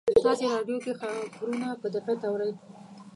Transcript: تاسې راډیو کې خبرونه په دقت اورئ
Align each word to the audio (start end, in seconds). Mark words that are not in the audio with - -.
تاسې 0.25 0.45
راډیو 0.53 0.77
کې 0.83 0.91
خبرونه 0.99 1.67
په 1.81 1.87
دقت 1.95 2.19
اورئ 2.29 2.51